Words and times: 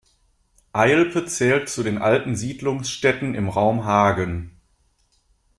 Eilpe 0.73 1.27
zählt 1.27 1.69
zu 1.69 1.83
den 1.83 1.99
alten 1.99 2.35
Siedlungsstätten 2.35 3.35
im 3.35 3.49
Raum 3.49 3.85
Hagen. 3.85 4.59